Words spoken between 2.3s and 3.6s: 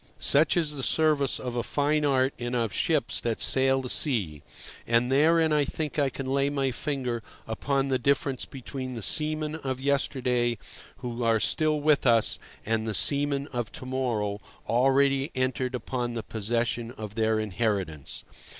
and of ships that